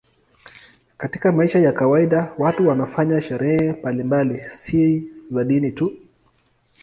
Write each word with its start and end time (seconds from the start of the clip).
Katika 0.97 1.31
maisha 1.31 1.59
ya 1.59 1.71
kawaida 1.73 2.33
watu 2.37 2.67
wanafanya 2.67 3.21
sherehe 3.21 3.71
mbalimbali, 3.71 4.43
si 4.53 5.01
za 5.15 5.43
dini 5.43 5.71
tu. 5.71 5.97